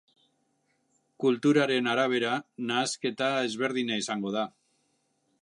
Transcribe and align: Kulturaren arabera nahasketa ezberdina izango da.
Kulturaren 1.23 1.89
arabera 1.91 2.33
nahasketa 2.71 3.29
ezberdina 3.51 4.01
izango 4.07 4.35
da. 4.39 4.49